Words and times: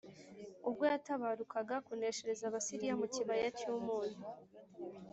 ubwo 0.67 0.83
yatabarukaga 0.91 1.75
kuneshereza 1.87 2.43
Abasiriya 2.49 2.93
mu 3.01 3.07
kibaya 3.13 3.47
cy’umunyu. 3.57 4.23